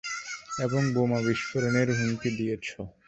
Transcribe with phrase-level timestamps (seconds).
[0.57, 2.67] এবং বোমা বিস্ফোরণের হুমকি দিয়েছ।